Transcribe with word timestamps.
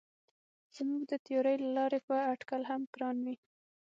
زموږ 0.75 1.01
د 1.11 1.13
تیورۍ 1.25 1.55
له 1.61 1.69
لارې 1.77 1.99
به 2.07 2.17
اټکل 2.33 2.61
هم 2.71 2.81
ګران 2.95 3.17
وي. 3.25 3.35